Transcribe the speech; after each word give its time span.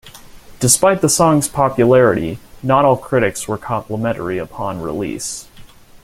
Despite 0.59 1.01
the 1.01 1.09
song's 1.09 1.47
popularity, 1.47 2.39
not 2.63 2.85
all 2.85 2.97
critics 2.97 3.47
were 3.47 3.59
complimentary 3.59 4.39
upon 4.39 4.81
release. 4.81 5.47